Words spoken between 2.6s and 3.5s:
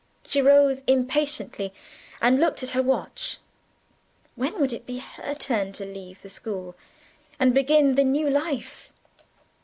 at her watch.